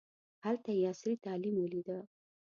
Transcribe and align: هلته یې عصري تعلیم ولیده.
هلته 0.45 0.69
یې 0.77 0.83
عصري 0.91 1.13
تعلیم 1.25 1.55
ولیده. 1.59 1.99